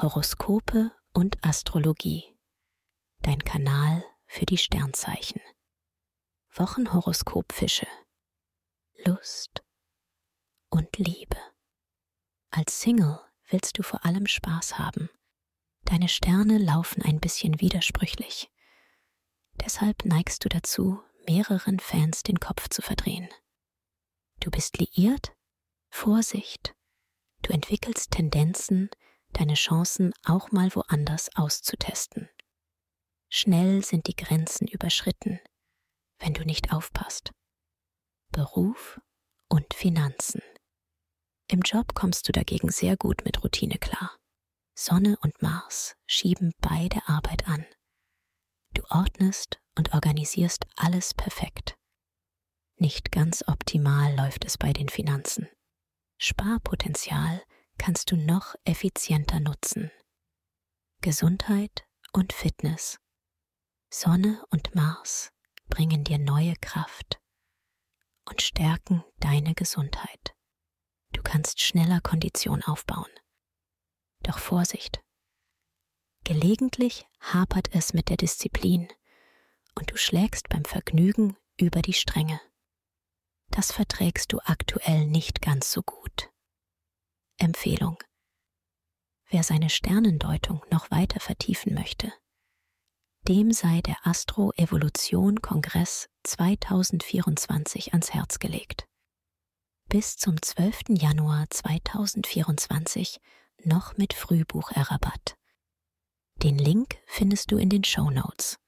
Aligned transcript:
Horoskope 0.00 0.92
und 1.12 1.44
Astrologie. 1.44 2.38
Dein 3.22 3.40
Kanal 3.40 4.04
für 4.26 4.46
die 4.46 4.56
Sternzeichen. 4.56 5.40
Wochenhoroskop 6.54 7.52
Fische. 7.52 7.88
Lust 9.04 9.64
und 10.70 10.98
Liebe. 10.98 11.36
Als 12.50 12.80
Single 12.80 13.18
willst 13.48 13.76
du 13.76 13.82
vor 13.82 14.04
allem 14.04 14.28
Spaß 14.28 14.78
haben. 14.78 15.10
Deine 15.82 16.08
Sterne 16.08 16.58
laufen 16.58 17.02
ein 17.02 17.18
bisschen 17.18 17.60
widersprüchlich. 17.60 18.52
Deshalb 19.54 20.04
neigst 20.04 20.44
du 20.44 20.48
dazu, 20.48 21.02
mehreren 21.26 21.80
Fans 21.80 22.22
den 22.22 22.38
Kopf 22.38 22.68
zu 22.68 22.82
verdrehen. 22.82 23.28
Du 24.38 24.52
bist 24.52 24.78
liiert? 24.78 25.34
Vorsicht! 25.90 26.76
Du 27.42 27.52
entwickelst 27.52 28.12
Tendenzen, 28.12 28.90
deine 29.38 29.54
Chancen 29.54 30.12
auch 30.24 30.50
mal 30.50 30.74
woanders 30.74 31.34
auszutesten. 31.36 32.28
Schnell 33.30 33.84
sind 33.84 34.06
die 34.06 34.16
Grenzen 34.16 34.66
überschritten, 34.66 35.40
wenn 36.18 36.34
du 36.34 36.44
nicht 36.44 36.72
aufpasst. 36.72 37.32
Beruf 38.32 39.00
und 39.48 39.72
Finanzen. 39.74 40.42
Im 41.50 41.60
Job 41.60 41.94
kommst 41.94 42.28
du 42.28 42.32
dagegen 42.32 42.70
sehr 42.70 42.96
gut 42.96 43.24
mit 43.24 43.42
Routine 43.42 43.78
klar. 43.78 44.16
Sonne 44.74 45.16
und 45.22 45.40
Mars 45.42 45.96
schieben 46.06 46.52
beide 46.60 47.06
Arbeit 47.08 47.48
an. 47.48 47.64
Du 48.74 48.82
ordnest 48.90 49.60
und 49.76 49.94
organisierst 49.94 50.66
alles 50.76 51.14
perfekt. 51.14 51.74
Nicht 52.76 53.10
ganz 53.10 53.42
optimal 53.46 54.14
läuft 54.16 54.44
es 54.44 54.58
bei 54.58 54.72
den 54.72 54.88
Finanzen. 54.88 55.48
Sparpotenzial 56.18 57.42
kannst 57.78 58.10
du 58.10 58.16
noch 58.16 58.54
effizienter 58.64 59.40
nutzen. 59.40 59.90
Gesundheit 61.00 61.86
und 62.12 62.32
Fitness. 62.32 62.98
Sonne 63.90 64.44
und 64.50 64.74
Mars 64.74 65.32
bringen 65.68 66.04
dir 66.04 66.18
neue 66.18 66.54
Kraft 66.60 67.20
und 68.28 68.42
stärken 68.42 69.04
deine 69.18 69.54
Gesundheit. 69.54 70.34
Du 71.12 71.22
kannst 71.22 71.60
schneller 71.60 72.00
Kondition 72.00 72.62
aufbauen. 72.62 73.10
Doch 74.20 74.38
Vorsicht. 74.38 75.02
Gelegentlich 76.24 77.06
hapert 77.20 77.74
es 77.74 77.94
mit 77.94 78.10
der 78.10 78.18
Disziplin 78.18 78.88
und 79.74 79.90
du 79.90 79.96
schlägst 79.96 80.48
beim 80.48 80.64
Vergnügen 80.64 81.36
über 81.56 81.80
die 81.80 81.94
Stränge. 81.94 82.40
Das 83.50 83.72
verträgst 83.72 84.32
du 84.32 84.40
aktuell 84.40 85.06
nicht 85.06 85.40
ganz 85.40 85.72
so 85.72 85.82
gut. 85.82 86.30
Empfehlung. 87.48 87.96
Wer 89.30 89.42
seine 89.42 89.70
Sternendeutung 89.70 90.60
noch 90.70 90.90
weiter 90.90 91.18
vertiefen 91.18 91.72
möchte, 91.72 92.12
dem 93.26 93.52
sei 93.52 93.80
der 93.80 93.96
Astro-Evolution-Kongress 94.02 96.10
2024 96.24 97.94
ans 97.94 98.12
Herz 98.12 98.38
gelegt. 98.38 98.86
Bis 99.88 100.18
zum 100.18 100.42
12. 100.42 100.90
Januar 100.90 101.46
2024 101.48 103.18
noch 103.64 103.96
mit 103.96 104.12
Frühbucherrabatt. 104.12 105.38
Den 106.42 106.58
Link 106.58 106.98
findest 107.06 107.50
du 107.50 107.56
in 107.56 107.70
den 107.70 107.84
Show 107.84 108.10
Notes. 108.10 108.58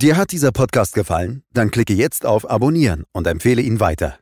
Dir 0.00 0.16
hat 0.16 0.30
dieser 0.30 0.52
Podcast 0.52 0.94
gefallen? 0.94 1.42
Dann 1.52 1.72
klicke 1.72 1.94
jetzt 1.94 2.26
auf 2.26 2.48
Abonnieren 2.48 3.06
und 3.12 3.26
empfehle 3.26 3.62
ihn 3.62 3.80
weiter. 3.80 4.21